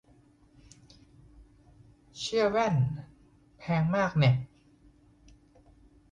[2.17, 2.75] เชี่ย แว่น
[3.59, 4.35] แพงมาก แน่ะ